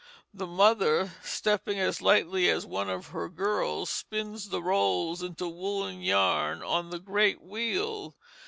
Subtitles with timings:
[0.33, 6.01] The mother, stepping as lightly as one of her girls, spins the rolls into woollen
[6.01, 8.15] yarn on the great wheel.